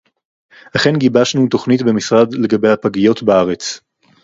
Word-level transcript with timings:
אכן 0.75 0.95
גיבשנו 0.97 1.47
תוכנית 1.49 1.81
במשרד 1.81 2.33
לגבי 2.35 2.69
הפגיות 2.69 3.23
בארץ 3.23 3.79